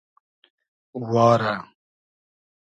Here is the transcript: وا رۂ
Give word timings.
وا 1.11 1.29
رۂ 1.43 1.55